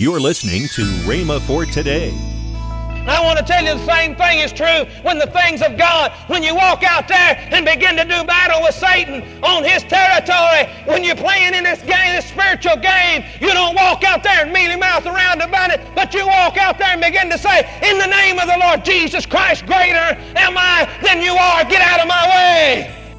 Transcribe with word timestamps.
You're 0.00 0.18
listening 0.18 0.62
to 0.68 0.82
Rhema 1.04 1.42
for 1.42 1.66
today. 1.66 2.08
I 3.06 3.20
want 3.22 3.38
to 3.38 3.44
tell 3.44 3.62
you 3.62 3.74
the 3.74 3.84
same 3.84 4.16
thing 4.16 4.38
is 4.38 4.50
true 4.50 4.86
when 5.02 5.18
the 5.18 5.26
things 5.26 5.60
of 5.60 5.76
God, 5.76 6.10
when 6.26 6.42
you 6.42 6.54
walk 6.54 6.82
out 6.82 7.06
there 7.06 7.36
and 7.52 7.66
begin 7.66 7.96
to 7.96 8.04
do 8.04 8.24
battle 8.24 8.62
with 8.62 8.74
Satan 8.74 9.20
on 9.44 9.62
his 9.62 9.82
territory, 9.82 10.72
when 10.86 11.04
you're 11.04 11.20
playing 11.20 11.52
in 11.52 11.64
this 11.64 11.80
game, 11.82 12.16
this 12.16 12.24
spiritual 12.24 12.76
game, 12.76 13.24
you 13.42 13.48
don't 13.48 13.74
walk 13.74 14.02
out 14.02 14.22
there 14.22 14.42
and 14.42 14.54
mealy 14.54 14.74
mouth 14.74 15.04
around 15.04 15.42
about 15.42 15.70
it, 15.70 15.82
but 15.94 16.14
you 16.14 16.26
walk 16.26 16.56
out 16.56 16.78
there 16.78 16.92
and 16.92 17.02
begin 17.02 17.28
to 17.28 17.36
say, 17.36 17.68
In 17.82 17.98
the 17.98 18.06
name 18.06 18.38
of 18.38 18.48
the 18.48 18.56
Lord 18.56 18.82
Jesus 18.82 19.26
Christ, 19.26 19.66
greater 19.66 20.16
am 20.34 20.56
I 20.56 20.88
than 21.02 21.20
you 21.20 21.34
are. 21.34 21.62
Get 21.66 21.82
out 21.82 22.00
of 22.00 22.08
my 22.08 22.26
way. 22.26 23.12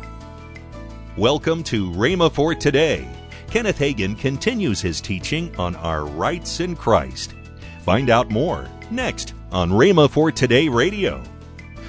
Welcome 1.15 1.61
to 1.65 1.91
Rhema 1.91 2.31
for 2.31 2.55
today. 2.55 3.07
Kenneth 3.51 3.79
Hagin 3.79 4.17
continues 4.17 4.79
his 4.79 5.01
teaching 5.01 5.53
on 5.57 5.75
our 5.75 6.05
rights 6.05 6.61
in 6.61 6.73
Christ. 6.73 7.33
Find 7.81 8.09
out 8.09 8.31
more 8.31 8.69
next 8.89 9.33
on 9.51 9.69
Rhema 9.69 10.09
for 10.09 10.31
Today 10.31 10.69
Radio. 10.69 11.21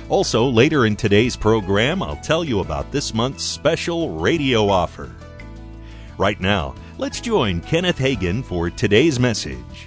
Also, 0.09 0.45
later 0.45 0.87
in 0.87 0.97
today's 0.97 1.37
program, 1.37 2.03
I'll 2.03 2.17
tell 2.17 2.43
you 2.43 2.59
about 2.59 2.91
this 2.91 3.15
month's 3.15 3.45
special 3.45 4.19
radio 4.19 4.69
offer. 4.69 5.15
Right 6.19 6.41
now, 6.41 6.75
let's 6.99 7.21
join 7.21 7.61
Kenneth 7.61 7.99
Hagin 7.99 8.45
for 8.45 8.69
today's 8.69 9.21
message. 9.21 9.87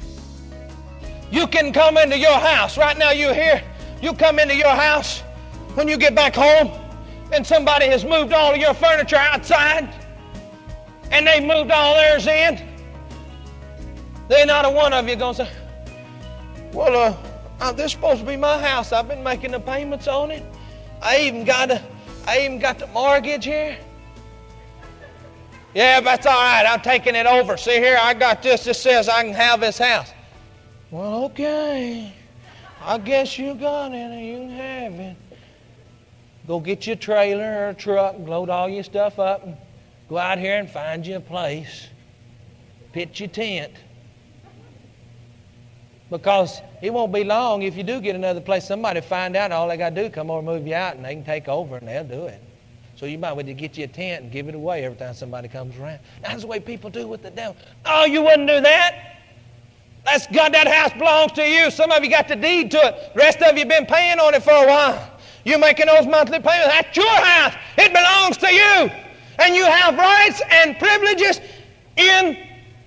You 1.29 1.45
can 1.45 1.73
come 1.73 1.97
into 1.97 2.17
your 2.17 2.39
house. 2.39 2.77
Right 2.77 2.97
now, 2.97 3.11
you're 3.11 3.33
here. 3.33 3.61
You 4.01 4.13
come 4.13 4.39
into 4.39 4.55
your 4.55 4.73
house 4.73 5.19
when 5.73 5.89
you 5.89 5.97
get 5.97 6.15
back 6.15 6.35
home 6.35 6.71
and 7.33 7.45
somebody 7.45 7.87
has 7.87 8.05
moved 8.05 8.31
all 8.31 8.53
of 8.53 8.57
your 8.61 8.73
furniture 8.73 9.17
outside 9.17 9.93
and 11.11 11.25
they 11.25 11.39
moved 11.39 11.71
all 11.71 11.95
theirs 11.95 12.27
in. 12.27 12.61
There 14.27 14.45
not 14.45 14.65
a 14.65 14.69
one 14.69 14.93
of 14.93 15.07
you 15.07 15.15
going 15.15 15.35
to 15.35 15.45
say, 15.45 15.51
Well, 16.73 16.95
uh, 16.95 17.17
uh, 17.59 17.71
this 17.71 17.91
supposed 17.91 18.21
to 18.21 18.25
be 18.25 18.35
my 18.35 18.59
house. 18.59 18.91
I've 18.91 19.07
been 19.07 19.23
making 19.23 19.51
the 19.51 19.59
payments 19.59 20.07
on 20.07 20.31
it. 20.31 20.43
I 21.01 21.19
even 21.19 21.45
got 21.45 21.71
a, 21.71 21.81
I 22.27 22.39
even 22.39 22.59
got 22.59 22.79
the 22.79 22.87
mortgage 22.87 23.45
here. 23.45 23.77
Yeah, 25.75 25.99
that's 25.99 26.25
all 26.25 26.33
right. 26.33 26.65
I'm 26.67 26.81
taking 26.81 27.15
it 27.15 27.25
over. 27.25 27.57
See 27.57 27.77
here, 27.77 27.97
I 28.01 28.13
got 28.13 28.41
this. 28.41 28.63
This 28.63 28.81
says 28.81 29.09
I 29.09 29.23
can 29.23 29.33
have 29.33 29.59
this 29.59 29.77
house. 29.77 30.11
Well, 30.89 31.25
okay. 31.25 32.13
I 32.81 32.97
guess 32.97 33.37
you 33.37 33.55
got 33.55 33.91
it 33.91 33.95
and 33.95 34.25
you 34.25 34.37
can 34.37 34.49
have 34.49 34.93
it. 34.93 35.17
Go 36.47 36.59
get 36.59 36.87
you 36.87 36.93
a 36.93 36.95
trailer 36.95 37.65
or 37.65 37.69
a 37.69 37.73
truck, 37.73 38.15
load 38.19 38.49
all 38.49 38.69
your 38.69 38.83
stuff 38.83 39.17
up, 39.17 39.43
and 39.43 39.57
go 40.09 40.17
out 40.17 40.37
here 40.37 40.57
and 40.57 40.69
find 40.69 41.05
you 41.05 41.17
a 41.17 41.19
place. 41.19 41.87
Pitch 42.93 43.19
your 43.19 43.29
tent. 43.29 43.73
Because 46.09 46.61
it 46.81 46.93
won't 46.93 47.11
be 47.11 47.23
long 47.23 47.63
if 47.63 47.75
you 47.75 47.83
do 47.83 47.99
get 47.99 48.15
another 48.15 48.41
place. 48.41 48.65
Somebody 48.65 49.01
find 49.01 49.35
out, 49.35 49.51
all 49.51 49.67
they 49.67 49.77
got 49.77 49.95
to 49.95 50.03
do 50.03 50.09
come 50.09 50.29
over 50.29 50.39
and 50.39 50.47
move 50.47 50.67
you 50.67 50.75
out, 50.75 50.95
and 50.95 51.03
they 51.03 51.15
can 51.15 51.25
take 51.25 51.47
over, 51.47 51.77
and 51.77 51.87
they'll 51.87 52.03
do 52.03 52.25
it. 52.25 52.41
So 52.95 53.05
you 53.05 53.17
might 53.17 53.33
want 53.33 53.47
to 53.47 53.53
get 53.53 53.77
you 53.77 53.83
a 53.83 53.87
tent 53.87 54.23
and 54.23 54.31
give 54.31 54.47
it 54.47 54.55
away 54.55 54.85
every 54.85 54.97
time 54.97 55.13
somebody 55.13 55.47
comes 55.47 55.77
around. 55.77 55.99
That's 56.21 56.41
the 56.41 56.47
way 56.47 56.59
people 56.59 56.89
do 56.89 57.07
with 57.07 57.23
the 57.23 57.31
devil. 57.31 57.57
Oh, 57.85 58.05
you 58.05 58.21
wouldn't 58.21 58.47
do 58.47 58.61
that? 58.61 59.17
That's 60.05 60.27
God, 60.27 60.53
that 60.53 60.67
house 60.67 60.93
belongs 60.93 61.31
to 61.33 61.45
you. 61.45 61.71
Some 61.71 61.91
of 61.91 62.03
you 62.03 62.09
got 62.09 62.27
the 62.27 62.35
deed 62.35 62.71
to 62.71 62.77
it. 62.77 63.13
The 63.13 63.19
rest 63.19 63.41
of 63.41 63.57
you 63.57 63.65
been 63.65 63.87
paying 63.87 64.19
on 64.19 64.35
it 64.35 64.43
for 64.43 64.51
a 64.51 64.67
while. 64.67 65.11
You're 65.43 65.59
making 65.59 65.87
those 65.87 66.05
monthly 66.05 66.39
payments. 66.39 66.67
That's 66.67 66.95
your 66.95 67.09
house. 67.09 67.55
It 67.77 67.91
belongs 67.91 68.37
to 68.37 68.53
you. 68.53 69.04
And 69.39 69.55
you 69.55 69.65
have 69.65 69.97
rights 69.97 70.41
and 70.49 70.77
privileges 70.77 71.41
in 71.97 72.37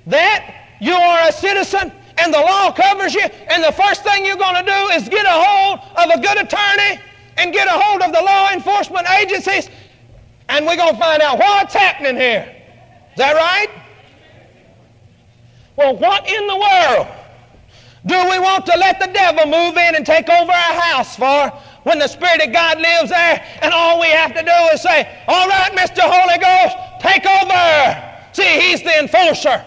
that. 0.06 0.54
You 0.80 0.94
are 0.94 1.28
a 1.28 1.32
citizen 1.32 1.92
and 2.18 2.34
the 2.34 2.40
law 2.40 2.72
covers 2.72 3.14
you, 3.14 3.22
and 3.22 3.62
the 3.62 3.72
first 3.72 4.02
thing 4.02 4.24
you're 4.24 4.36
going 4.36 4.56
to 4.56 4.70
do 4.70 4.88
is 4.94 5.08
get 5.08 5.24
a 5.24 5.30
hold 5.30 5.80
of 5.96 6.18
a 6.18 6.20
good 6.20 6.36
attorney 6.36 7.00
and 7.36 7.52
get 7.52 7.68
a 7.68 7.70
hold 7.70 8.02
of 8.02 8.12
the 8.12 8.20
law 8.20 8.50
enforcement 8.50 9.08
agencies, 9.20 9.68
and 10.48 10.66
we're 10.66 10.76
going 10.76 10.94
to 10.94 11.00
find 11.00 11.22
out 11.22 11.38
what's 11.38 11.74
happening 11.74 12.16
here. 12.16 12.54
Is 13.12 13.18
that 13.18 13.34
right? 13.36 13.68
Well, 15.76 15.96
what 15.96 16.28
in 16.28 16.46
the 16.48 16.56
world 16.56 17.06
do 18.06 18.14
we 18.30 18.38
want 18.38 18.64
to 18.66 18.76
let 18.78 19.00
the 19.00 19.10
devil 19.12 19.46
move 19.46 19.76
in 19.76 19.96
and 19.96 20.06
take 20.06 20.28
over 20.28 20.52
our 20.52 20.80
house 20.80 21.16
for 21.16 21.52
when 21.82 21.98
the 21.98 22.08
Spirit 22.08 22.46
of 22.46 22.52
God 22.52 22.78
lives 22.80 23.10
there 23.10 23.44
and 23.62 23.72
all 23.72 24.00
we 24.00 24.08
have 24.08 24.34
to 24.34 24.42
do 24.42 24.58
is 24.72 24.82
say, 24.82 25.08
All 25.26 25.48
right, 25.48 25.72
Mr. 25.72 26.02
Holy 26.02 26.38
Ghost, 26.38 26.76
take 27.00 27.26
over. 27.26 28.18
See, 28.32 28.60
He's 28.60 28.82
the 28.82 28.98
enforcer. 28.98 29.64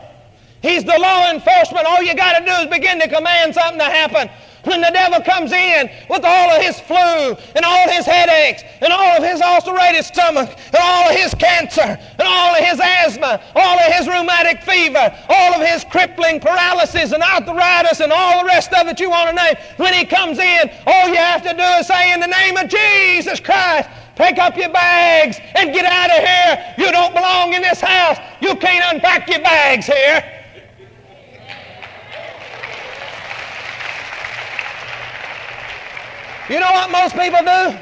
He's 0.61 0.83
the 0.83 0.97
law 0.97 1.31
enforcement. 1.31 1.85
All 1.87 2.03
you 2.03 2.15
got 2.15 2.39
to 2.39 2.45
do 2.45 2.51
is 2.51 2.67
begin 2.67 2.99
to 2.99 3.07
command 3.07 3.53
something 3.53 3.79
to 3.79 3.85
happen. 3.85 4.29
When 4.63 4.81
the 4.81 4.91
devil 4.91 5.19
comes 5.21 5.51
in 5.51 5.89
with 6.09 6.23
all 6.23 6.49
of 6.51 6.61
his 6.61 6.79
flu 6.79 7.35
and 7.55 7.65
all 7.65 7.89
his 7.89 8.05
headaches 8.05 8.63
and 8.81 8.93
all 8.93 9.17
of 9.17 9.23
his 9.23 9.41
ulcerated 9.41 10.05
stomach 10.05 10.49
and 10.67 10.77
all 10.79 11.09
of 11.09 11.15
his 11.15 11.33
cancer 11.33 11.81
and 11.81 12.27
all 12.27 12.55
of 12.55 12.63
his 12.63 12.79
asthma, 12.79 13.41
all 13.55 13.79
of 13.79 13.93
his 13.93 14.07
rheumatic 14.07 14.61
fever, 14.61 15.15
all 15.29 15.53
of 15.53 15.67
his 15.67 15.83
crippling 15.85 16.39
paralysis 16.39 17.11
and 17.11 17.23
arthritis 17.23 18.01
and 18.01 18.11
all 18.11 18.41
the 18.41 18.45
rest 18.45 18.71
of 18.73 18.87
it 18.87 18.99
you 18.99 19.09
want 19.09 19.29
to 19.29 19.35
name, 19.35 19.55
when 19.77 19.93
he 19.93 20.05
comes 20.05 20.37
in, 20.37 20.69
all 20.85 21.07
you 21.07 21.15
have 21.15 21.41
to 21.41 21.53
do 21.53 21.63
is 21.79 21.87
say, 21.87 22.13
In 22.13 22.19
the 22.19 22.27
name 22.27 22.57
of 22.57 22.67
Jesus 22.67 23.39
Christ, 23.39 23.89
Pick 24.15 24.37
up 24.37 24.55
your 24.57 24.69
bags 24.69 25.39
and 25.55 25.73
get 25.73 25.85
out 25.85 26.11
of 26.11 26.17
here. 26.17 26.75
You 26.77 26.91
don't 26.91 27.13
belong 27.13 27.53
in 27.53 27.61
this 27.61 27.81
house. 27.81 28.17
You 28.41 28.55
can't 28.55 28.93
unpack 28.93 29.27
your 29.29 29.39
bags 29.39 29.87
here. 29.87 30.40
You 36.51 36.59
know 36.59 36.71
what 36.73 36.91
most 36.91 37.15
people 37.15 37.39
do? 37.39 37.79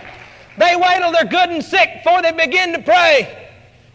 They 0.59 0.75
wait 0.75 0.99
till 0.99 1.11
they're 1.11 1.25
good 1.25 1.49
and 1.49 1.65
sick 1.65 2.03
before 2.03 2.21
they 2.21 2.31
begin 2.31 2.71
to 2.73 2.79
pray. 2.79 3.49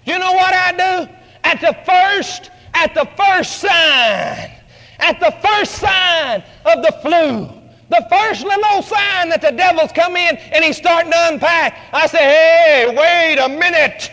You 0.05 0.19
know 0.19 0.33
what 0.33 0.53
I 0.53 0.73
do? 0.73 1.13
At 1.45 1.61
the 1.61 1.77
first, 1.87 2.51
at 2.75 2.93
the 2.93 3.09
first 3.17 3.61
sign, 3.61 4.51
at 4.99 5.21
the 5.21 5.33
first 5.47 5.77
sign 5.77 6.43
of 6.67 6.83
the 6.83 6.91
flu, 7.03 7.49
the 7.89 8.05
first 8.11 8.43
little 8.43 8.65
old 8.73 8.85
sign 8.85 9.29
that 9.29 9.43
the 9.43 9.53
devil's 9.53 9.93
come 9.93 10.17
in 10.17 10.37
and 10.37 10.65
he's 10.65 10.77
starting 10.77 11.13
to 11.13 11.29
unpack, 11.29 11.79
I 11.93 12.09
say, 12.09 12.19
hey, 12.19 12.95
wait 12.97 13.39
a 13.39 13.49
minute. 13.49 14.11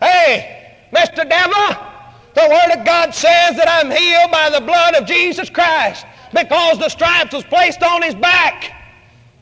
Hey, 0.00 0.76
Mr. 0.92 1.26
Devil, 1.26 1.82
the 2.34 2.46
Word 2.46 2.78
of 2.78 2.84
God 2.84 3.14
says 3.14 3.56
that 3.56 3.68
I'm 3.70 3.90
healed 3.90 4.30
by 4.30 4.50
the 4.50 4.60
blood 4.60 4.96
of 4.96 5.06
Jesus 5.06 5.48
Christ 5.48 6.04
because 6.34 6.78
the 6.78 6.90
stripes 6.90 7.32
was 7.32 7.44
placed 7.44 7.82
on 7.82 8.02
his 8.02 8.14
back. 8.14 8.74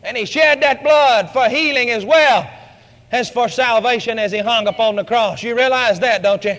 And 0.06 0.16
he 0.16 0.24
shed 0.24 0.62
that 0.62 0.84
blood 0.84 1.30
for 1.30 1.48
healing 1.48 1.90
as 1.90 2.04
well 2.04 2.48
as 3.10 3.28
for 3.28 3.48
salvation 3.48 4.20
as 4.20 4.30
he 4.30 4.38
hung 4.38 4.68
upon 4.68 4.94
the 4.94 5.02
cross. 5.02 5.42
You 5.42 5.56
realize 5.56 5.98
that, 5.98 6.22
don't 6.22 6.44
you? 6.44 6.56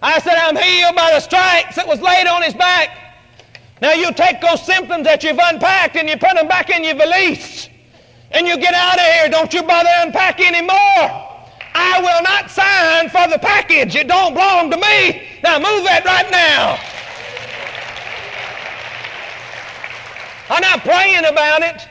I 0.00 0.18
said, 0.20 0.36
I'm 0.36 0.56
healed 0.56 0.96
by 0.96 1.12
the 1.12 1.20
stripes 1.20 1.76
that 1.76 1.86
was 1.86 2.00
laid 2.00 2.26
on 2.26 2.42
his 2.42 2.54
back. 2.54 2.96
Now 3.82 3.92
you 3.92 4.10
take 4.14 4.40
those 4.40 4.64
symptoms 4.64 5.04
that 5.04 5.22
you've 5.22 5.38
unpacked 5.38 5.96
and 5.96 6.08
you 6.08 6.16
put 6.16 6.34
them 6.34 6.48
back 6.48 6.70
in 6.70 6.82
your 6.82 6.94
valise. 6.94 7.68
And 8.30 8.46
you 8.48 8.56
get 8.56 8.72
out 8.72 8.94
of 8.94 9.04
here. 9.04 9.28
Don't 9.28 9.52
you 9.52 9.62
bother 9.62 9.90
unpack 9.98 10.40
anymore. 10.40 10.74
I 11.74 12.00
will 12.00 12.22
not 12.22 12.50
sign 12.50 13.10
for 13.10 13.28
the 13.30 13.38
package. 13.38 13.96
It 13.96 14.08
don't 14.08 14.32
belong 14.32 14.70
to 14.70 14.78
me. 14.78 15.28
Now 15.42 15.58
move 15.58 15.84
that 15.84 16.06
right 16.06 16.30
now. 16.30 16.80
I'm 20.48 20.62
not 20.62 20.80
praying 20.80 21.26
about 21.26 21.60
it. 21.60 21.86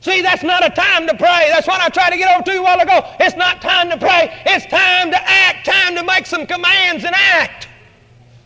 See, 0.00 0.22
that's 0.22 0.44
not 0.44 0.64
a 0.64 0.70
time 0.70 1.06
to 1.08 1.14
pray. 1.16 1.48
That's 1.50 1.66
what 1.66 1.80
I 1.80 1.88
tried 1.88 2.10
to 2.10 2.16
get 2.16 2.32
over 2.34 2.44
to 2.44 2.52
you 2.52 2.60
a 2.60 2.62
while 2.62 2.80
ago. 2.80 3.00
It's 3.18 3.36
not 3.36 3.60
time 3.60 3.90
to 3.90 3.96
pray. 3.96 4.42
It's 4.46 4.64
time 4.66 5.10
to 5.10 5.18
act, 5.28 5.66
time 5.66 5.96
to 5.96 6.04
make 6.04 6.24
some 6.26 6.46
commands 6.46 7.04
and 7.04 7.14
act. 7.14 7.68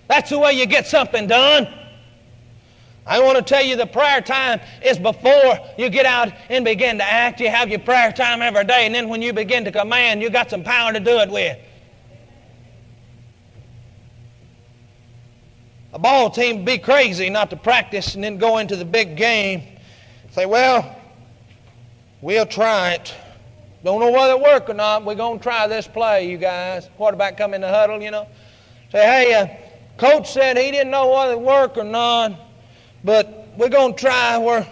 That's 0.09 0.31
the 0.31 0.39
way 0.39 0.55
you 0.55 0.67
get 0.67 0.87
something 0.87 1.27
done. 1.27 1.69
I 3.07 3.21
want 3.21 3.37
to 3.37 3.43
tell 3.43 3.63
you 3.63 3.77
the 3.77 3.87
prayer 3.87 4.21
time 4.21 4.61
is 4.83 4.99
before 4.99 5.59
you 5.77 5.91
get 5.91 6.07
out 6.07 6.33
and 6.49 6.65
begin 6.65 6.99
to 6.99 7.05
act. 7.05 7.41
You 7.41 7.51
have 7.51 7.69
your 7.69 7.81
prayer 7.81 8.13
time 8.13 8.41
every 8.43 8.65
day, 8.65 8.87
and 8.87 8.95
then 8.95 9.09
when 9.09 9.21
you 9.21 9.33
begin 9.33 9.65
to 9.65 9.73
command, 9.73 10.23
you 10.23 10.31
got 10.31 10.49
some 10.49 10.63
power 10.63 10.93
to 10.93 11.01
do 11.01 11.19
it 11.19 11.31
with. 11.31 11.59
A 15.93 15.99
ball 15.99 16.31
team 16.31 16.59
would 16.59 16.65
be 16.65 16.79
crazy 16.79 17.29
not 17.29 17.51
to 17.51 17.57
practice 17.57 18.15
and 18.15 18.25
then 18.25 18.39
go 18.39 18.59
into 18.59 18.77
the 18.77 18.85
big 18.85 19.17
game. 19.17 19.63
Say, 20.31 20.47
well, 20.47 20.97
We'll 22.23 22.47
try 22.47 22.93
it. 22.93 23.13
Don't 23.83 23.99
know 23.99 24.13
whether 24.13 24.35
it 24.35 24.41
work 24.41 24.71
or 24.71 24.75
not. 24.75 25.05
We're 25.05 25.17
going 25.17 25.41
to 25.41 25.43
try 25.43 25.67
this 25.67 25.89
play, 25.89 26.31
you 26.31 26.39
guys. 26.39 26.89
Quarterback 26.97 27.37
come 27.37 27.53
in 27.53 27.61
the 27.61 27.69
huddle, 27.69 28.01
you 28.01 28.13
know. 28.13 28.29
Say, 28.93 29.05
hey, 29.05 29.35
uh, 29.35 29.49
coach 29.99 30.33
said 30.33 30.57
he 30.57 30.71
didn't 30.71 30.93
know 30.93 31.11
whether 31.11 31.33
it 31.33 31.41
work 31.41 31.77
or 31.77 31.83
not, 31.83 32.39
but 33.03 33.49
we're 33.59 33.69
going 33.69 33.95
to 33.95 34.01
try 34.01 34.39
where 34.39 34.69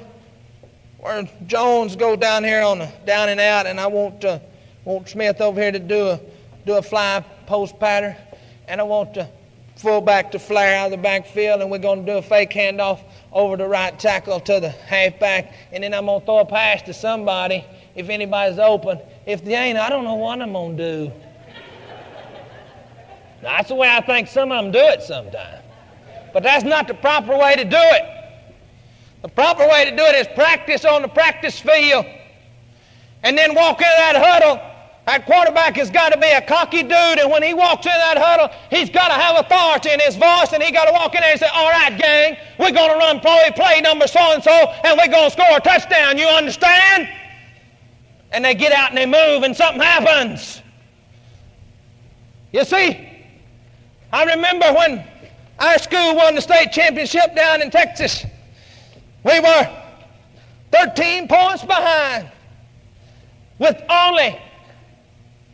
where 0.99 1.29
Jones 1.47 1.97
go 1.97 2.15
down 2.15 2.45
here 2.45 2.63
on 2.63 2.79
the 2.79 2.93
down 3.05 3.29
and 3.29 3.41
out, 3.41 3.67
and 3.67 3.81
I 3.81 3.89
want 3.89 4.25
uh, 4.25 4.39
want 4.85 5.09
Smith 5.09 5.41
over 5.41 5.61
here 5.61 5.73
to 5.73 5.79
do 5.81 6.09
a 6.11 6.21
do 6.67 6.75
a 6.75 6.83
fly 6.83 7.25
post 7.47 7.81
pattern, 7.81 8.15
and 8.69 8.81
I 8.81 8.85
want 8.85 9.17
uh, 9.17 9.27
fullback 9.81 10.31
to 10.33 10.39
flare 10.39 10.77
out 10.77 10.87
of 10.87 10.91
the 10.93 10.99
backfield, 10.99 11.61
and 11.61 11.71
we're 11.71 11.79
going 11.79 12.05
to 12.05 12.13
do 12.13 12.19
a 12.19 12.23
fake 12.23 12.51
handoff 12.51 13.01
over 13.33 13.57
the 13.57 13.67
right 13.67 13.99
tackle 13.99 14.41
to 14.41 14.61
the 14.61 14.69
halfback, 14.69 15.55
and 15.73 15.83
then 15.83 15.95
I'm 15.95 16.07
going 16.07 16.21
to 16.21 16.27
throw 16.27 16.39
a 16.39 16.45
pass 16.45 16.83
to 16.83 16.95
somebody 16.95 17.65
if 17.95 18.09
anybody's 18.09 18.59
open. 18.59 19.01
If 19.27 19.45
they 19.45 19.55
ain't, 19.55 19.79
I 19.79 19.89
don't 19.89 20.05
know 20.05 20.15
what 20.15 20.41
I'm 20.41 20.53
going 20.53 20.77
to 20.77 21.07
do. 21.07 21.13
Now, 23.43 23.57
that's 23.57 23.69
the 23.69 23.75
way 23.75 23.89
I 23.89 24.01
think 24.03 24.29
some 24.29 24.53
of 24.53 24.63
them 24.63 24.73
do 24.73 24.79
it 24.79 25.03
sometimes. 25.03 25.65
But 26.33 26.43
that's 26.43 26.65
not 26.65 26.87
the 26.87 26.95
proper 26.95 27.37
way 27.37 27.57
to 27.57 27.65
do 27.65 27.79
it. 27.79 28.05
The 29.23 29.29
proper 29.29 29.67
way 29.67 29.89
to 29.89 29.97
do 29.97 30.03
it 30.03 30.15
is 30.15 30.29
practice 30.35 30.85
on 30.85 31.03
the 31.03 31.09
practice 31.09 31.59
field 31.59 32.07
and 33.23 33.37
then 33.37 33.55
walk 33.55 33.81
in 33.81 33.89
that 33.99 34.17
huddle. 34.17 34.70
That 35.11 35.27
quarterback 35.27 35.75
has 35.75 35.91
got 35.91 36.13
to 36.13 36.21
be 36.21 36.31
a 36.31 36.41
cocky 36.41 36.85
dude, 36.85 37.19
and 37.19 37.29
when 37.33 37.43
he 37.43 37.53
walks 37.53 37.85
in 37.85 37.91
that 37.91 38.17
huddle, 38.17 38.49
he's 38.71 38.89
got 38.89 39.09
to 39.09 39.15
have 39.15 39.45
authority 39.45 39.91
in 39.91 39.99
his 39.99 40.15
voice, 40.15 40.53
and 40.53 40.63
he 40.63 40.71
got 40.71 40.85
to 40.85 40.93
walk 40.93 41.17
in 41.17 41.21
there 41.21 41.33
and 41.33 41.41
say, 41.41 41.49
All 41.53 41.69
right, 41.69 41.99
gang, 41.99 42.37
we're 42.61 42.71
going 42.71 42.91
to 42.91 42.97
run 42.97 43.19
play, 43.19 43.51
play 43.57 43.81
number 43.81 44.07
so 44.07 44.21
and 44.33 44.41
so, 44.41 44.53
and 44.53 44.97
we're 44.97 45.11
going 45.11 45.29
to 45.29 45.31
score 45.33 45.57
a 45.57 45.61
touchdown. 45.61 46.17
You 46.17 46.29
understand? 46.29 47.09
And 48.31 48.45
they 48.45 48.55
get 48.55 48.71
out 48.71 48.91
and 48.91 48.99
they 48.99 49.05
move, 49.05 49.43
and 49.43 49.57
something 49.57 49.83
happens. 49.83 50.63
You 52.53 52.65
see, 52.65 53.27
I 54.13 54.25
remember 54.27 54.73
when 54.75 55.05
our 55.59 55.79
school 55.79 56.15
won 56.15 56.37
the 56.37 56.41
state 56.41 56.71
championship 56.71 57.35
down 57.35 57.63
in 57.63 57.73
Texas. 57.73 58.25
We 59.25 59.41
were 59.41 59.83
13 60.71 61.27
points 61.27 61.65
behind 61.65 62.31
with 63.59 63.83
only 63.91 64.41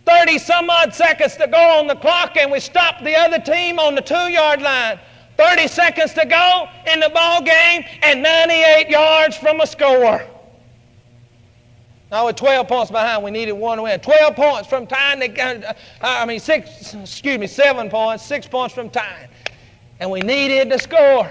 30 0.06 0.38
some 0.38 0.70
odd 0.70 0.94
seconds 0.94 1.36
to 1.36 1.46
go 1.48 1.78
on 1.78 1.88
the 1.88 1.96
clock, 1.96 2.36
and 2.36 2.50
we 2.50 2.60
stopped 2.60 3.02
the 3.02 3.14
other 3.14 3.40
team 3.40 3.78
on 3.78 3.94
the 3.94 4.00
two 4.00 4.14
yard 4.14 4.62
line. 4.62 4.98
30 5.36 5.68
seconds 5.68 6.14
to 6.14 6.24
go 6.24 6.68
in 6.90 7.00
the 7.00 7.10
ball 7.10 7.42
game, 7.42 7.84
and 8.02 8.22
98 8.22 8.88
yards 8.88 9.36
from 9.36 9.60
a 9.60 9.66
score. 9.66 10.24
Now 12.10 12.24
we're 12.24 12.32
12 12.32 12.68
points 12.68 12.90
behind. 12.90 13.24
We 13.24 13.32
needed 13.32 13.52
one 13.52 13.82
win. 13.82 13.98
12 13.98 14.36
points 14.36 14.68
from 14.68 14.86
tying. 14.86 15.18
The, 15.18 15.70
uh, 15.70 15.74
I 16.00 16.24
mean, 16.24 16.38
six. 16.38 16.94
Excuse 16.94 17.38
me, 17.38 17.48
seven 17.48 17.90
points. 17.90 18.24
Six 18.24 18.46
points 18.46 18.74
from 18.74 18.90
tying, 18.90 19.28
and 19.98 20.10
we 20.10 20.20
needed 20.20 20.70
to 20.70 20.78
score. 20.78 21.30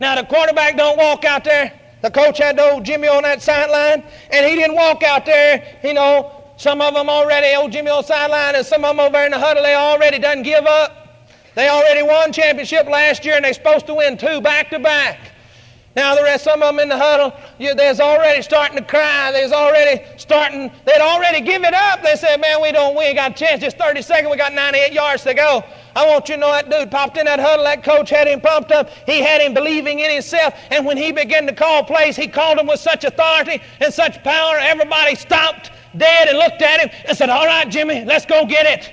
Now 0.00 0.14
the 0.14 0.24
quarterback 0.24 0.78
don't 0.78 0.96
walk 0.96 1.26
out 1.26 1.44
there. 1.44 1.78
The 2.00 2.10
coach 2.10 2.38
had 2.38 2.58
old 2.58 2.84
Jimmy 2.84 3.08
on 3.08 3.24
that 3.24 3.42
sideline, 3.42 4.02
and 4.30 4.46
he 4.46 4.56
didn't 4.56 4.74
walk 4.74 5.02
out 5.02 5.26
there. 5.26 5.78
You 5.84 5.92
know, 5.92 6.39
some 6.60 6.82
of 6.82 6.92
them 6.92 7.08
already, 7.08 7.56
old 7.56 7.72
Jimmy 7.72 7.88
on 7.88 8.02
the 8.02 8.08
sideline, 8.08 8.54
and 8.54 8.66
some 8.66 8.84
of 8.84 8.94
them 8.94 9.00
over 9.00 9.24
in 9.24 9.30
the 9.30 9.38
huddle, 9.38 9.62
they 9.62 9.76
already 9.76 10.18
done 10.18 10.42
give 10.42 10.66
up. 10.66 11.24
They 11.54 11.70
already 11.70 12.02
won 12.02 12.34
championship 12.34 12.86
last 12.86 13.24
year, 13.24 13.36
and 13.36 13.46
they're 13.46 13.54
supposed 13.54 13.86
to 13.86 13.94
win 13.94 14.18
two 14.18 14.42
back 14.42 14.68
to 14.68 14.78
back. 14.78 15.32
Now 15.96 16.14
the 16.14 16.22
rest, 16.22 16.44
some 16.44 16.62
of 16.62 16.68
them 16.68 16.78
in 16.78 16.90
the 16.90 16.98
huddle, 16.98 17.32
you, 17.58 17.74
there's 17.74 17.98
already 17.98 18.42
starting 18.42 18.76
to 18.76 18.84
cry. 18.84 19.32
There's 19.32 19.52
already 19.52 20.04
starting, 20.18 20.70
they'd 20.84 21.00
already 21.00 21.40
give 21.40 21.64
it 21.64 21.72
up. 21.72 22.02
They 22.02 22.14
said, 22.14 22.42
man, 22.42 22.60
we 22.60 22.72
don't, 22.72 22.94
we 22.94 23.04
ain't 23.04 23.16
got 23.16 23.30
a 23.30 23.34
chance. 23.34 23.62
Just 23.62 23.78
30 23.78 24.02
seconds, 24.02 24.30
we 24.30 24.36
got 24.36 24.52
98 24.52 24.92
yards 24.92 25.22
to 25.22 25.32
go. 25.32 25.64
I 25.96 26.06
want 26.10 26.28
you 26.28 26.34
to 26.34 26.40
know 26.42 26.52
that 26.52 26.68
dude 26.68 26.90
popped 26.90 27.16
in 27.16 27.24
that 27.24 27.40
huddle. 27.40 27.64
That 27.64 27.82
coach 27.82 28.10
had 28.10 28.28
him 28.28 28.42
pumped 28.42 28.70
up. 28.70 28.90
He 29.06 29.22
had 29.22 29.40
him 29.40 29.54
believing 29.54 30.00
in 30.00 30.10
himself. 30.10 30.52
And 30.70 30.84
when 30.84 30.98
he 30.98 31.10
began 31.10 31.46
to 31.46 31.54
call 31.54 31.84
plays, 31.84 32.16
he 32.16 32.28
called 32.28 32.58
them 32.58 32.66
with 32.66 32.80
such 32.80 33.04
authority 33.04 33.62
and 33.80 33.92
such 33.94 34.22
power. 34.22 34.58
Everybody 34.58 35.14
stopped 35.14 35.70
dead 35.96 36.28
and 36.28 36.38
looked 36.38 36.62
at 36.62 36.80
him 36.80 36.90
and 37.06 37.16
said, 37.16 37.30
all 37.30 37.46
right, 37.46 37.68
Jimmy, 37.68 38.04
let's 38.04 38.26
go 38.26 38.46
get 38.46 38.66
it. 38.66 38.92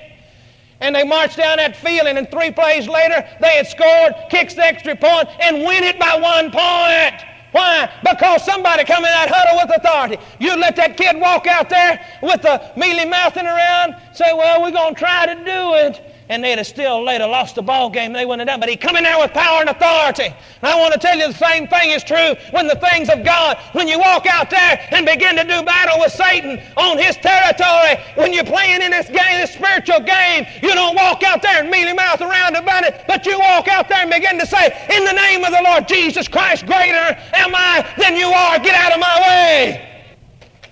And 0.80 0.94
they 0.94 1.04
marched 1.04 1.36
down 1.36 1.56
that 1.56 1.76
field, 1.76 2.06
and 2.06 2.30
three 2.30 2.52
plays 2.52 2.86
later, 2.88 3.26
they 3.40 3.56
had 3.56 3.66
scored, 3.66 4.14
kicked 4.30 4.54
the 4.54 4.64
extra 4.64 4.94
point, 4.94 5.28
and 5.40 5.58
win 5.64 5.82
it 5.82 5.98
by 5.98 6.14
one 6.16 6.50
point. 6.50 7.24
Why? 7.50 7.90
Because 8.04 8.44
somebody 8.44 8.84
come 8.84 9.04
in 9.04 9.10
that 9.10 9.30
huddle 9.32 9.66
with 9.66 9.76
authority. 9.76 10.18
You 10.38 10.54
let 10.56 10.76
that 10.76 10.96
kid 10.96 11.18
walk 11.18 11.46
out 11.46 11.68
there 11.68 12.04
with 12.22 12.42
the 12.42 12.72
mealy 12.76 13.06
mouthing 13.06 13.46
around, 13.46 13.96
say, 14.12 14.32
well, 14.34 14.62
we're 14.62 14.70
going 14.70 14.94
to 14.94 14.98
try 14.98 15.26
to 15.26 15.34
do 15.34 15.74
it 15.74 16.07
and 16.28 16.44
they'd 16.44 16.58
have 16.58 16.66
still 16.66 17.04
later 17.04 17.26
lost 17.26 17.54
the 17.54 17.62
ball 17.62 17.90
game. 17.90 18.12
They 18.12 18.26
wouldn't 18.26 18.48
have 18.48 18.54
done. 18.54 18.60
But 18.60 18.68
he 18.68 18.76
come 18.76 18.96
in 18.96 19.04
there 19.04 19.18
with 19.18 19.32
power 19.32 19.60
and 19.60 19.70
authority. 19.70 20.24
And 20.26 20.34
I 20.62 20.78
want 20.78 20.92
to 20.92 20.98
tell 20.98 21.16
you 21.16 21.26
the 21.28 21.38
same 21.38 21.66
thing 21.66 21.90
is 21.90 22.04
true 22.04 22.34
when 22.50 22.66
the 22.66 22.76
things 22.76 23.08
of 23.08 23.24
God, 23.24 23.58
when 23.72 23.88
you 23.88 23.98
walk 23.98 24.26
out 24.26 24.50
there 24.50 24.86
and 24.90 25.06
begin 25.06 25.36
to 25.36 25.44
do 25.44 25.62
battle 25.62 25.98
with 26.00 26.12
Satan 26.12 26.60
on 26.76 26.98
his 26.98 27.16
territory, 27.16 27.96
when 28.14 28.32
you're 28.32 28.44
playing 28.44 28.82
in 28.82 28.90
this 28.90 29.06
game, 29.06 29.40
this 29.40 29.52
spiritual 29.52 30.00
game, 30.00 30.46
you 30.62 30.74
don't 30.74 30.96
walk 30.96 31.22
out 31.22 31.42
there 31.42 31.60
and 31.62 31.70
mealy 31.70 31.92
mouth 31.92 32.20
around 32.20 32.56
about 32.56 32.84
it, 32.84 33.04
but 33.06 33.24
you 33.26 33.38
walk 33.38 33.68
out 33.68 33.88
there 33.88 34.02
and 34.02 34.10
begin 34.10 34.38
to 34.38 34.46
say, 34.46 34.66
in 34.90 35.04
the 35.04 35.12
name 35.12 35.44
of 35.44 35.52
the 35.52 35.62
Lord 35.64 35.88
Jesus 35.88 36.28
Christ, 36.28 36.66
greater 36.66 37.16
am 37.34 37.54
I 37.54 37.86
than 37.96 38.16
you 38.16 38.26
are. 38.26 38.58
Get 38.58 38.74
out 38.74 38.92
of 38.92 39.00
my 39.00 39.20
way. 39.20 39.87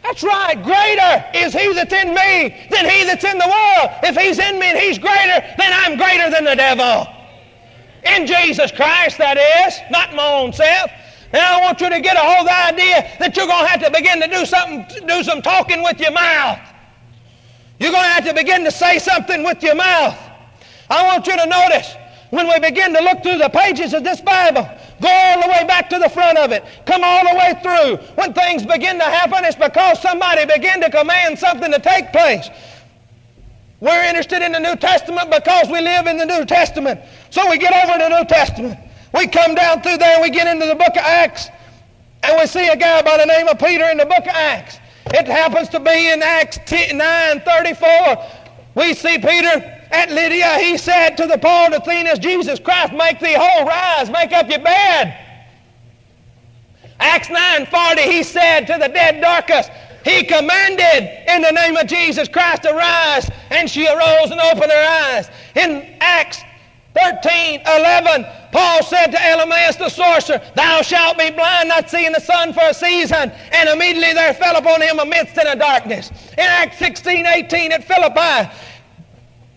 That's 0.06 0.23
right. 0.23 0.55
Greater 0.62 1.25
is 1.35 1.53
he 1.53 1.73
that's 1.75 1.93
in 1.93 2.14
me 2.14 2.55
than 2.70 2.88
he 2.88 3.05
that's 3.05 3.25
in 3.25 3.38
the 3.38 3.49
world. 3.49 3.91
If 4.05 4.17
he's 4.17 4.38
in 4.38 4.56
me 4.61 4.70
and 4.70 4.79
he's 4.79 4.99
greater, 4.99 5.41
then 5.58 5.73
I'm 5.73 5.97
greater 5.97 6.31
than 6.31 6.44
the 6.44 6.55
devil. 6.55 7.12
In 8.05 8.25
Jesus 8.25 8.70
Christ, 8.70 9.19
that 9.19 9.37
is, 9.37 9.81
not 9.91 10.14
my 10.14 10.25
own 10.25 10.53
self. 10.53 10.93
Now 11.32 11.58
I 11.58 11.61
want 11.61 11.81
you 11.81 11.91
to 11.91 12.00
get 12.00 12.17
a 12.17 12.20
hold 12.20 12.41
of 12.41 12.47
the 12.47 12.67
idea 12.67 13.17
that 13.19 13.37
you're 13.37 13.49
going 13.49 13.64
to 13.64 13.69
have 13.69 13.82
to 13.82 13.91
begin 13.91 14.20
to 14.20 14.29
do 14.29 14.47
something, 14.47 14.87
do 15.08 15.25
some 15.25 15.43
talking 15.43 15.82
with 15.82 15.99
your 15.99 16.12
mouth. 16.12 16.61
You're 17.81 17.91
going 17.91 18.05
to 18.05 18.11
have 18.11 18.25
to 18.26 18.35
begin 18.35 18.62
to 18.62 18.70
say 18.70 19.00
something 19.00 19.43
with 19.43 19.61
your 19.61 19.75
mouth. 19.75 20.17
I 20.88 21.05
want 21.05 21.26
you 21.26 21.37
to 21.37 21.47
notice 21.47 21.97
when 22.31 22.47
we 22.47 22.61
begin 22.61 22.94
to 22.94 23.03
look 23.03 23.25
through 23.25 23.38
the 23.38 23.49
pages 23.49 23.93
of 23.93 24.05
this 24.05 24.20
Bible, 24.20 24.69
go 25.00 25.08
all 25.08 25.43
the 25.43 25.48
way 25.48 25.64
back 25.66 25.88
to 25.90 25.98
the 25.98 26.08
front 26.08 26.38
of 26.38 26.52
it, 26.52 26.64
come 26.87 27.02
all 27.04 27.25
the 27.28 27.37
way 27.37 27.54
through. 27.62 27.96
When 28.14 28.32
things 28.32 28.64
begin 28.64 28.98
to 28.98 29.04
happen, 29.04 29.44
it's 29.44 29.56
because 29.56 30.00
somebody 30.00 30.46
began 30.46 30.81
to 30.81 30.90
command 30.90 31.38
something 31.38 31.70
to 31.70 31.78
take 31.78 32.12
place. 32.12 32.48
We're 33.81 34.04
interested 34.04 34.43
in 34.43 34.52
the 34.52 34.60
New 34.60 34.76
Testament 34.76 35.31
because 35.31 35.69
we 35.69 35.81
live 35.81 36.06
in 36.06 36.16
the 36.16 36.25
New 36.25 36.44
Testament. 36.46 37.00
So 37.31 37.48
we 37.50 37.58
get 37.58 37.75
over 37.84 37.98
to 37.98 38.08
the 38.08 38.20
New 38.20 38.26
Testament. 38.26 38.78
We 39.14 39.26
come 39.26 39.54
down 39.54 39.82
through 39.82 39.98
there 39.98 40.14
and 40.14 40.22
we 40.22 40.31
get 40.31 40.46
into 40.46 40.66
the 40.66 40.75
book 40.75 40.90
of 40.90 41.04
Acts, 41.04 41.48
and 42.22 42.38
we 42.38 42.46
see 42.46 42.66
a 42.69 42.76
guy 42.76 43.02
by 43.02 43.19
the 43.19 43.26
name 43.26 43.48
of 43.48 43.58
Peter 43.58 43.88
in 43.88 43.98
the 43.98 44.06
book 44.06 44.22
of 44.22 44.28
Acts. 44.28 44.78
It 45.06 45.26
happens 45.26 45.69
to 45.70 45.81
be 45.81 46.10
in 46.10 46.22
Acts 46.22 46.58
9 46.70 47.40
34. 47.40 48.16
We 48.75 48.94
see 48.94 49.19
Peter 49.19 49.75
at 49.96 50.10
Lydia, 50.10 50.58
he 50.58 50.76
said 50.76 51.16
to 51.16 51.26
the 51.26 51.38
Paul 51.38 51.72
Athenas, 51.72 52.19
Jesus 52.19 52.60
Christ, 52.60 52.93
make 52.93 53.19
thee 53.19 53.34
whole, 53.38 53.66
rise, 53.66 54.10
make 54.10 54.32
up 54.32 54.48
your 54.50 54.60
bed. 54.60 55.16
Acts 57.00 57.29
9:40, 57.29 58.00
he 58.00 58.22
said 58.22 58.67
to 58.67 58.79
the 58.79 58.88
dead 58.88 59.20
Dorcas, 59.20 59.69
he 60.05 60.22
commanded 60.22 61.03
in 61.29 61.43
the 61.43 61.50
name 61.50 61.76
of 61.76 61.86
Jesus 61.86 62.29
Christ 62.29 62.62
to 62.62 62.72
rise, 62.72 63.29
and 63.50 63.69
she 63.69 63.86
arose 63.86 64.31
and 64.31 64.41
opened 64.41 64.70
her 64.70 64.86
eyes. 65.05 65.31
In 65.56 65.96
Acts 66.00 66.43
13, 66.94 67.60
11, 67.67 68.26
Paul 68.53 68.82
said 68.82 69.08
to 69.08 69.19
Elymas 69.19 69.76
the 69.79 69.88
sorcerer, 69.88 70.41
Thou 70.55 70.81
shalt 70.82 71.19
be 71.19 71.31
blind, 71.31 71.69
not 71.69 71.91
seeing 71.91 72.12
the 72.12 72.20
sun 72.20 72.55
for 72.55 72.62
a 72.62 72.72
season. 72.72 73.31
And 73.53 73.69
immediately 73.69 74.15
there 74.15 74.32
fell 74.32 74.56
upon 74.56 74.81
him 74.81 74.98
a 74.98 75.05
mist 75.05 75.36
and 75.36 75.48
a 75.48 75.56
darkness. 75.56 76.10
In 76.32 76.44
Acts 76.44 76.79
16, 76.79 77.26
18 77.26 77.72
at 77.72 77.84
Philippi, 77.84 78.50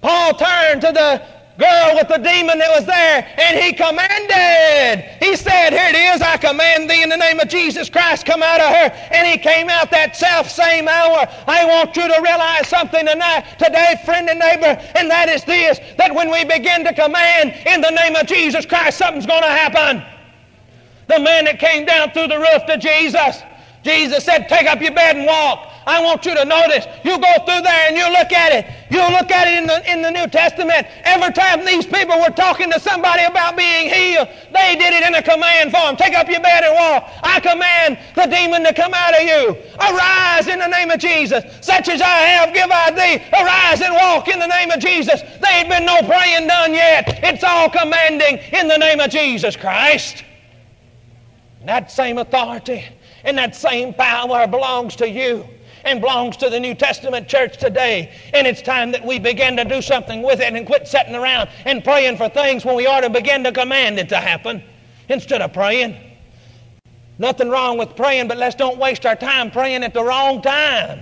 Paul 0.02 0.34
turned 0.34 0.82
to 0.82 0.92
the 0.92 1.22
girl 1.60 1.96
with 1.96 2.08
the 2.08 2.18
demon 2.18 2.58
that 2.58 2.72
was 2.72 2.86
there 2.88 3.28
and 3.38 3.60
he 3.60 3.74
commanded. 3.74 5.04
He 5.20 5.36
said, 5.36 5.72
Here 5.72 5.92
it 5.92 6.16
is, 6.16 6.22
I 6.22 6.38
command 6.38 6.90
thee 6.90 7.04
in 7.04 7.10
the 7.10 7.18
name 7.18 7.40
of 7.40 7.50
Jesus 7.50 7.90
Christ, 7.90 8.26
come 8.26 8.42
out 8.42 8.62
of 8.62 8.72
her. 8.72 8.88
And 9.12 9.28
he 9.28 9.38
came 9.38 9.70
out 9.70 9.92
that 9.92 10.16
self 10.16 10.50
same 10.50 10.88
hour. 10.88 11.28
I 11.48 11.66
want 11.66 11.96
you 11.96 12.08
to 12.08 12.22
realize 12.24 12.68
something 12.68 13.06
tonight, 13.06 13.46
today, 13.60 13.96
friend 14.06 14.30
and 14.30 14.40
neighbor, 14.40 14.80
and 14.96 15.12
that 15.12 15.28
is 15.28 15.44
this 15.44 15.80
that 15.98 16.16
when 16.16 16.32
we 16.32 16.46
begin 16.46 16.86
to 16.86 16.94
command 16.94 17.54
in 17.68 17.82
the 17.82 17.92
name 17.92 18.16
of 18.16 18.26
Jesus 18.26 18.66
Christ, 18.66 18.98
something's 18.98 19.28
going 19.28 19.44
to 19.44 19.50
happen. 19.50 20.02
The 21.08 21.20
man 21.20 21.46
that 21.46 21.60
came 21.60 21.86
down 21.86 22.12
through 22.12 22.28
the 22.28 22.40
roof 22.40 22.66
to 22.68 22.78
Jesus, 22.78 23.44
Jesus 23.84 24.24
said, 24.24 24.48
Take 24.48 24.68
up 24.68 24.82
your 24.82 24.94
bed 24.94 25.18
and 25.18 25.26
walk. 25.26 25.68
I 25.90 26.04
want 26.06 26.24
you 26.24 26.36
to 26.36 26.46
notice. 26.46 26.86
You 27.04 27.18
go 27.18 27.34
through 27.50 27.66
there 27.66 27.90
and 27.90 27.98
you 27.98 28.06
look 28.14 28.32
at 28.32 28.54
it. 28.54 28.70
You 28.94 29.02
look 29.10 29.32
at 29.32 29.48
it 29.48 29.58
in 29.58 29.66
the, 29.66 29.92
in 29.92 30.04
the 30.04 30.12
New 30.12 30.28
Testament. 30.28 30.86
Every 31.02 31.34
time 31.34 31.66
these 31.66 31.88
people 31.88 32.14
were 32.22 32.30
talking 32.30 32.70
to 32.72 32.80
somebody 32.80 33.24
about 33.24 33.58
being 33.58 33.90
healed, 33.90 34.30
they 34.54 34.78
did 34.78 34.94
it 34.94 35.02
in 35.02 35.16
a 35.16 35.24
command 35.24 35.72
form. 35.72 35.98
Take 35.98 36.14
up 36.14 36.30
your 36.30 36.42
bed 36.42 36.64
and 36.64 36.76
walk. 36.76 37.10
I 37.24 37.40
command 37.40 37.98
the 38.14 38.28
demon 38.28 38.64
to 38.66 38.74
come 38.74 38.94
out 38.94 39.18
of 39.18 39.26
you. 39.26 39.58
Arise 39.82 40.46
in 40.48 40.60
the 40.60 40.68
name 40.68 40.92
of 40.92 41.00
Jesus. 41.00 41.44
Such 41.66 41.90
as 41.90 42.02
I 42.02 42.38
have, 42.38 42.54
give 42.54 42.70
I 42.70 42.92
thee. 42.92 43.26
Arise 43.34 43.82
and 43.82 43.96
walk 43.96 44.28
in 44.28 44.38
the 44.38 44.48
name 44.48 44.70
of 44.70 44.80
Jesus. 44.80 45.22
There 45.22 45.58
ain't 45.58 45.70
been 45.70 45.86
no 45.86 46.06
praying 46.06 46.46
done 46.46 46.76
yet. 46.76 47.20
It's 47.24 47.44
all 47.44 47.68
commanding 47.68 48.38
in 48.54 48.68
the 48.68 48.78
name 48.78 49.00
of 49.00 49.10
Jesus 49.10 49.56
Christ. 49.56 50.24
That 51.66 51.92
same 51.92 52.20
authority 52.20 52.86
and 53.24 53.40
that 53.40 53.56
same 53.56 53.92
power 53.94 54.46
belongs 54.46 54.96
to 54.98 55.10
you. 55.10 55.48
And 55.84 56.02
belongs 56.02 56.38
to 56.38 56.50
the 56.50 56.60
New 56.60 56.76
Testament 56.76 57.28
church 57.28 57.58
today. 57.58 58.12
And 58.34 58.46
it's 58.46 58.62
time 58.62 58.92
that 58.92 59.06
we 59.06 59.20
begin 59.20 59.58
to 59.58 59.66
do 59.66 59.82
something 59.82 60.22
with 60.22 60.40
it 60.40 60.54
and 60.54 60.66
quit 60.66 60.88
sitting 60.88 61.16
around 61.16 61.50
and 61.66 61.84
praying 61.84 62.18
for 62.18 62.30
things 62.30 62.66
when 62.66 62.76
we 62.76 62.88
ought 62.88 63.02
to 63.02 63.10
begin 63.10 63.44
to 63.44 63.52
command 63.52 64.00
it 64.00 64.10
to 64.10 64.18
happen 64.18 64.64
instead 65.08 65.42
of 65.42 65.54
praying. 65.54 65.96
Nothing 67.18 67.50
wrong 67.50 67.78
with 67.78 67.96
praying, 67.96 68.30
but 68.30 68.38
let's 68.38 68.56
don't 68.56 68.78
waste 68.78 69.06
our 69.06 69.16
time 69.16 69.52
praying 69.52 69.84
at 69.84 69.94
the 69.94 70.04
wrong 70.04 70.42
time. 70.42 71.02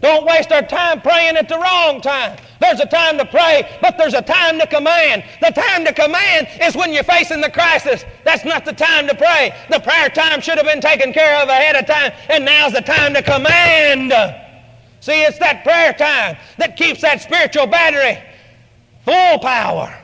Don't 0.00 0.24
waste 0.24 0.52
our 0.52 0.62
time 0.62 1.00
praying 1.00 1.36
at 1.36 1.48
the 1.48 1.58
wrong 1.58 2.00
time. 2.00 2.38
There's 2.60 2.78
a 2.78 2.86
time 2.86 3.18
to 3.18 3.24
pray, 3.24 3.78
but 3.82 3.98
there's 3.98 4.14
a 4.14 4.22
time 4.22 4.58
to 4.60 4.66
command. 4.66 5.24
The 5.40 5.50
time 5.50 5.84
to 5.84 5.92
command 5.92 6.48
is 6.60 6.76
when 6.76 6.92
you're 6.92 7.02
facing 7.02 7.40
the 7.40 7.50
crisis. 7.50 8.04
That's 8.24 8.44
not 8.44 8.64
the 8.64 8.72
time 8.72 9.08
to 9.08 9.14
pray. 9.16 9.54
The 9.70 9.80
prayer 9.80 10.08
time 10.08 10.40
should 10.40 10.56
have 10.56 10.66
been 10.66 10.80
taken 10.80 11.12
care 11.12 11.42
of 11.42 11.48
ahead 11.48 11.74
of 11.74 11.86
time, 11.86 12.12
and 12.28 12.44
now's 12.44 12.74
the 12.74 12.80
time 12.80 13.12
to 13.14 13.22
command. 13.22 14.12
See, 15.00 15.22
it's 15.22 15.38
that 15.40 15.64
prayer 15.64 15.92
time 15.92 16.36
that 16.58 16.76
keeps 16.76 17.00
that 17.02 17.20
spiritual 17.20 17.66
battery 17.66 18.22
full 19.04 19.38
power. 19.38 19.96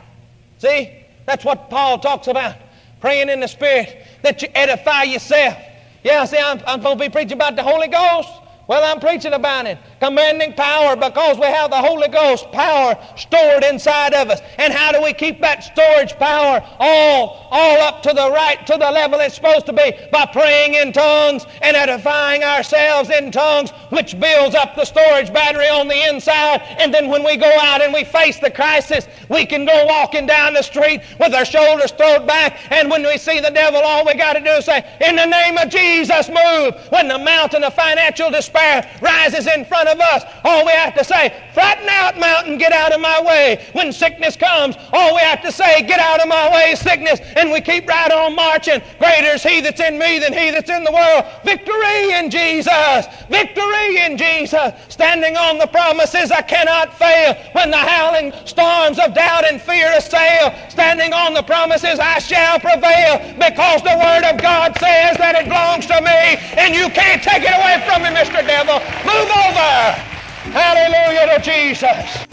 See, 0.59 1.05
that's 1.27 1.45
what 1.45 1.71
Paul 1.71 1.99
talks 1.99 2.27
about. 2.27 2.57
Praying 3.01 3.29
in 3.29 3.41
the 3.41 3.49
Spirit 3.49 4.07
that 4.23 4.43
you 4.43 4.49
edify 4.55 5.05
yourself. 5.05 5.57
Yeah, 6.03 6.25
see, 6.25 6.39
I'm, 6.39 6.61
I'm 6.67 6.81
supposed 6.81 6.99
to 6.99 7.05
be 7.05 7.11
preaching 7.11 7.35
about 7.35 7.55
the 7.55 7.63
Holy 7.63 7.89
Ghost. 7.89 8.31
Well, 8.67 8.83
I'm 8.85 9.01
preaching 9.01 9.35
about 9.35 9.67
it. 9.67 9.79
Commanding 10.05 10.53
power 10.53 10.97
because 10.97 11.39
we 11.39 11.47
have 11.47 11.71
the 11.71 11.81
Holy 11.81 12.09
Ghost 12.09 12.53
power 12.53 12.95
stored 13.17 13.65
inside 13.65 14.13
of 14.13 14.29
us. 14.29 14.43
And 14.59 14.71
how 14.71 14.93
do 14.93 15.03
we 15.03 15.15
keep 15.15 15.41
that 15.41 15.65
storage 15.65 16.13
power 16.19 16.63
all, 16.79 17.49
all 17.51 17.81
up 17.81 18.03
to 18.03 18.13
the 18.13 18.31
right, 18.31 18.67
to 18.67 18.75
the 18.75 18.91
level 18.91 19.19
it's 19.21 19.35
supposed 19.35 19.65
to 19.65 19.73
be? 19.73 19.95
By 20.13 20.27
praying 20.27 20.75
in 20.75 20.93
tongues 20.93 21.47
and 21.63 21.75
edifying 21.75 22.45
ourselves 22.45 23.09
in 23.09 23.33
tongues, 23.33 23.71
which 23.89 24.21
builds 24.21 24.55
up 24.55 24.77
the 24.77 24.85
storage 24.85 25.33
battery 25.33 25.69
on 25.69 25.89
the 25.89 26.09
inside. 26.11 26.61
And 26.79 26.93
then 26.93 27.09
when 27.09 27.25
we 27.25 27.39
go 27.39 27.51
out 27.63 27.81
and 27.81 27.95
we 27.95 28.05
face 28.05 28.39
the 28.39 28.51
crisis, 28.51 29.09
we 29.31 29.47
can 29.47 29.65
go 29.65 29.87
walking 29.87 30.27
down 30.27 30.53
the 30.53 30.63
street 30.63 31.01
with 31.19 31.33
our 31.33 31.47
shoulders 31.47 31.93
thrown 31.93 32.27
back. 32.27 32.59
And 32.71 32.91
when 32.91 33.05
we 33.05 33.17
see 33.17 33.41
the 33.41 33.51
devil, 33.51 33.81
all 33.81 34.05
we 34.05 34.13
got 34.17 34.35
to 34.35 34.41
do 34.41 34.51
is 34.51 34.67
say, 34.67 34.85
In 35.01 35.17
the 35.17 35.25
name 35.25 35.57
of 35.57 35.71
Jesus, 35.71 36.29
move. 36.29 36.75
When 36.91 37.09
the 37.09 37.19
mountain 37.19 37.65
of 37.65 37.73
financial 37.73 38.31
despair 38.31 38.87
rises 39.01 39.47
in 39.47 39.65
front 39.65 39.89
of 39.89 39.94
us, 40.01 40.25
all 40.45 40.65
we 40.65 40.73
have 40.73 40.95
to 40.95 41.05
say, 41.05 41.35
flatten 41.53 41.89
out, 41.89 42.19
mountain, 42.19 42.59
get 42.59 42.73
out 42.73 42.93
of 42.93 43.01
my 43.01 43.21
way. 43.23 43.65
When 43.73 43.93
sickness 43.93 44.37
comes, 44.37 44.77
all 44.93 45.15
we 45.15 45.21
have 45.21 45.43
to 45.43 45.53
say, 45.53 45.83
get 45.83 46.01
out 46.01 46.21
of 46.21 46.29
my 46.29 46.51
way, 46.53 46.75
sickness, 46.75 47.21
and 47.37 47.51
we 47.51 47.61
keep 47.61 47.89
right 47.89 48.11
on 48.11 48.35
marching. 48.35 48.81
Greater 48.99 49.35
is 49.35 49.43
he 49.43 49.61
that's 49.61 49.81
in 49.81 49.99
me 49.99 50.19
than 50.19 50.33
he 50.33 50.51
that's 50.51 50.71
in 50.71 50.85
the 50.85 50.93
world. 50.93 51.25
Victory 51.45 52.13
in 52.13 52.31
Jesus. 52.31 53.07
Victory 53.29 53.99
in 53.99 54.17
Jesus. 54.17 54.73
Standing 54.89 55.37
on 55.37 55.59
the 55.59 55.67
promises 55.67 56.31
I 56.31 56.43
cannot 56.43 56.93
fail. 56.95 57.35
When 57.53 57.71
the 57.71 57.77
howling 57.77 58.33
storms 58.45 58.99
of 58.99 59.15
doubt 59.15 59.45
and 59.45 59.61
fear 59.61 59.93
assail, 59.97 60.55
standing 60.69 61.13
on 61.13 61.35
the 61.35 61.43
promises 61.43 61.99
I 61.99 62.19
shall 62.19 62.59
prevail 62.61 63.19
because 63.39 63.83
the 63.83 63.97
Word 63.99 64.25
of 64.25 64.41
God 64.41 64.75
says 64.79 65.17
that 65.19 65.35
it 65.35 65.45
belongs 65.45 65.87
to 65.87 65.99
me 66.01 66.39
and 66.57 66.75
you 66.75 66.89
can't 66.91 67.23
take 67.23 67.43
it 67.43 67.55
away 67.55 67.83
from 67.87 68.03
me, 68.03 68.11
Mr 68.11 68.45
devil. 68.47 68.79
Move 69.05 69.31
over. 69.31 69.84
Hallelujah 69.93 71.37
to 71.37 71.45
Jesus. 71.45 72.27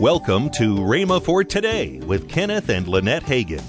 Welcome 0.00 0.50
to 0.50 0.74
Rhema 0.76 1.22
for 1.22 1.44
Today 1.44 2.00
with 2.00 2.28
Kenneth 2.28 2.68
and 2.68 2.88
Lynette 2.88 3.22
Hagin. 3.22 3.62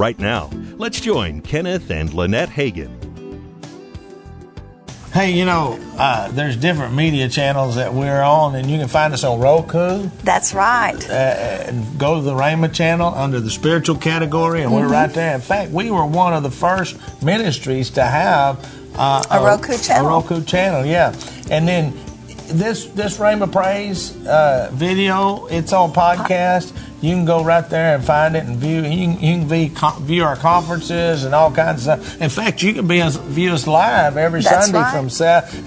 Right 0.00 0.18
now, 0.18 0.48
let's 0.78 0.98
join 0.98 1.42
Kenneth 1.42 1.90
and 1.90 2.14
Lynette 2.14 2.48
Hagin. 2.48 2.88
Hey, 5.12 5.32
you 5.32 5.44
know, 5.44 5.78
uh, 5.98 6.28
there's 6.28 6.56
different 6.56 6.94
media 6.94 7.28
channels 7.28 7.74
that 7.74 7.92
we're 7.92 8.22
on, 8.22 8.54
and 8.54 8.70
you 8.70 8.78
can 8.78 8.88
find 8.88 9.12
us 9.12 9.24
on 9.24 9.40
Roku. 9.40 10.08
That's 10.24 10.54
right. 10.54 10.96
Uh, 11.06 11.12
and 11.12 11.98
go 11.98 12.14
to 12.14 12.22
the 12.22 12.32
Rhema 12.32 12.72
channel 12.72 13.14
under 13.14 13.40
the 13.40 13.50
spiritual 13.50 13.96
category, 13.96 14.62
and 14.62 14.72
mm-hmm. 14.72 14.86
we're 14.86 14.90
right 14.90 15.12
there. 15.12 15.34
In 15.34 15.42
fact, 15.42 15.70
we 15.70 15.90
were 15.90 16.06
one 16.06 16.32
of 16.32 16.42
the 16.44 16.50
first 16.50 16.96
ministries 17.22 17.90
to 17.90 18.02
have 18.02 18.58
uh, 18.98 19.22
a, 19.30 19.38
a, 19.38 19.44
Roku 19.44 19.76
channel. 19.76 20.06
A 20.06 20.10
Roku 20.12 20.42
channel, 20.42 20.86
yeah. 20.86 21.14
And 21.50 21.68
then 21.68 21.92
this 22.48 22.86
this 22.86 23.18
Rhema 23.18 23.52
Praise 23.52 24.16
uh, 24.26 24.70
video, 24.72 25.44
it's 25.48 25.74
on 25.74 25.92
podcast. 25.92 26.72
You 27.00 27.14
can 27.14 27.24
go 27.24 27.42
right 27.42 27.68
there 27.70 27.94
and 27.94 28.04
find 28.04 28.36
it 28.36 28.44
and 28.44 28.58
view. 28.58 28.82
You 28.82 29.06
can, 29.06 29.12
you 29.12 29.34
can 29.38 29.48
view, 29.48 29.70
view 30.00 30.24
our 30.24 30.36
conferences 30.36 31.24
and 31.24 31.34
all 31.34 31.50
kinds 31.50 31.86
of 31.86 32.04
stuff. 32.04 32.20
In 32.20 32.28
fact, 32.28 32.62
you 32.62 32.74
can 32.74 32.86
be 32.86 33.02
view 33.08 33.52
us 33.52 33.66
live 33.66 34.18
every 34.18 34.42
That's 34.42 34.66
Sunday 34.66 34.80
right. 34.80 35.08
from 35.08 35.08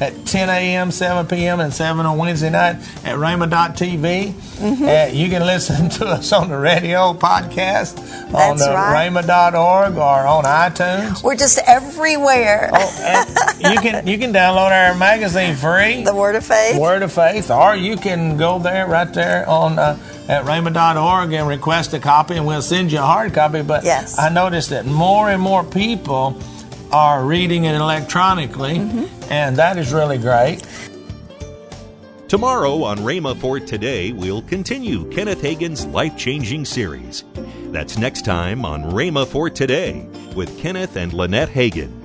at 0.02 0.26
10 0.26 0.50
a.m., 0.50 0.92
7 0.92 1.26
p.m., 1.28 1.60
and 1.60 1.74
7 1.74 2.06
on 2.06 2.18
Wednesday 2.18 2.52
night 2.52 2.76
at 3.04 3.16
Rhema.tv. 3.18 4.32
Mm-hmm. 4.32 4.84
Uh, 4.84 5.12
you 5.12 5.30
can 5.30 5.42
listen 5.46 5.90
to 5.90 6.06
us 6.06 6.32
on 6.32 6.50
the 6.50 6.58
radio 6.58 7.14
podcast 7.14 7.98
on 8.34 8.62
uh, 8.62 8.74
right. 8.74 9.10
Rhema.org 9.10 9.98
or 9.98 10.28
on 10.28 10.44
iTunes. 10.44 11.24
We're 11.24 11.36
just 11.36 11.60
everywhere. 11.68 12.70
Oh, 12.74 13.56
you 13.60 13.80
can 13.80 14.06
you 14.08 14.18
can 14.18 14.34
download 14.34 14.72
our 14.72 14.96
magazine 14.96 15.56
free. 15.56 16.04
The 16.04 16.16
Word 16.16 16.36
of 16.36 16.46
Faith. 16.46 16.80
Word 16.80 17.02
of 17.02 17.12
Faith, 17.12 17.50
or 17.50 17.76
you 17.76 17.98
can 17.98 18.38
go 18.38 18.60
there 18.60 18.88
right 18.88 19.12
there 19.12 19.50
on. 19.50 19.80
Uh, 19.80 19.98
at 20.28 20.46
rhema.org 20.46 21.34
and 21.34 21.48
request 21.48 21.94
a 21.94 22.00
copy, 22.00 22.36
and 22.36 22.46
we'll 22.46 22.62
send 22.62 22.92
you 22.92 23.00
a 23.00 23.02
hard 23.02 23.34
copy. 23.34 23.62
But 23.62 23.84
yes. 23.84 24.18
I 24.18 24.30
noticed 24.30 24.70
that 24.70 24.86
more 24.86 25.30
and 25.30 25.42
more 25.42 25.64
people 25.64 26.40
are 26.92 27.26
reading 27.26 27.66
it 27.66 27.76
electronically, 27.76 28.76
mm-hmm. 28.76 29.32
and 29.32 29.58
that 29.58 29.78
is 29.78 29.92
really 29.92 30.18
great. 30.18 30.66
Tomorrow 32.28 32.84
on 32.84 32.98
Rhema 33.00 33.40
for 33.40 33.60
Today, 33.60 34.12
we'll 34.12 34.42
continue 34.42 35.08
Kenneth 35.12 35.42
Hagin's 35.42 35.86
life 35.86 36.18
changing 36.18 36.66
series. 36.66 37.24
That's 37.68 37.98
next 37.98 38.26
time 38.26 38.66
on 38.66 38.84
Rhema 38.86 39.28
for 39.28 39.50
Today 39.50 40.08
with 40.36 40.58
Kenneth 40.60 40.96
and 40.96 41.14
Lynette 41.14 41.50
Hagin. 41.50 42.03